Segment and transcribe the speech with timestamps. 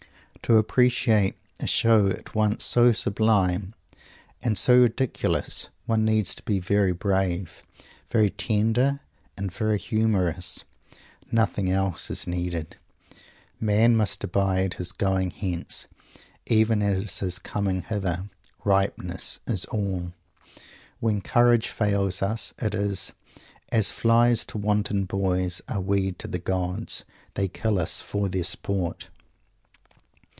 [0.45, 3.73] To appreciate a Show at once so sublime
[4.43, 7.63] and so ridiculous, one needs to be very brave,
[8.09, 8.99] very tender,
[9.37, 10.65] and very humorous.
[11.31, 12.75] Nothing else is needed.
[13.61, 15.87] "Man must abide his going hence,
[16.47, 18.27] even as his coming hither.
[18.65, 20.11] Ripeness is all."
[20.99, 23.13] When Courage fails us, it is
[23.71, 27.05] "as flies to wanton boys are we to the gods.
[27.35, 29.07] They kill us for their sport."